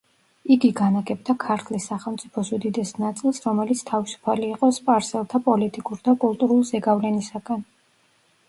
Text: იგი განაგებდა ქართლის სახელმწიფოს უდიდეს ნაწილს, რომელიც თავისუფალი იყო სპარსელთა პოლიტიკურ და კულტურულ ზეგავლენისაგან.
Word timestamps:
იგი 0.53 0.69
განაგებდა 0.77 1.33
ქართლის 1.43 1.85
სახელმწიფოს 1.91 2.49
უდიდეს 2.57 2.93
ნაწილს, 3.03 3.41
რომელიც 3.49 3.83
თავისუფალი 3.91 4.49
იყო 4.55 4.71
სპარსელთა 4.79 5.43
პოლიტიკურ 5.51 6.03
და 6.09 6.19
კულტურულ 6.25 6.67
ზეგავლენისაგან. 6.73 7.63